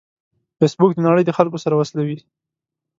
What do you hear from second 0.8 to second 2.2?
د نړۍ د خلکو سره وصلوي